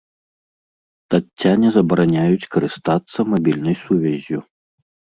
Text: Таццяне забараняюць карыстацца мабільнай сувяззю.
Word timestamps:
Таццяне 1.15 1.67
забараняюць 1.77 2.49
карыстацца 2.57 3.19
мабільнай 3.31 3.75
сувяззю. 3.87 4.39